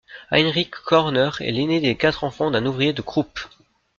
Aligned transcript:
Heinrich 0.31 0.71
Korner 0.71 1.29
est 1.41 1.51
l'aîné 1.51 1.79
des 1.79 1.95
quatre 1.95 2.23
enfants 2.23 2.49
d'un 2.49 2.65
ouvrier 2.65 2.91
de 2.91 3.03
Krupp. 3.03 3.39